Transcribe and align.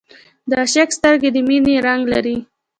د 0.49 0.51
عاشق 0.59 0.89
سترګې 0.97 1.29
د 1.33 1.37
مینې 1.47 1.75
رنګ 1.85 2.01
لري 2.13 2.37